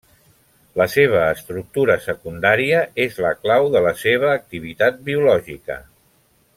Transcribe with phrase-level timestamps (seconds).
[0.79, 5.83] La seva estructura secundària és la clau de la seva activitat biològica.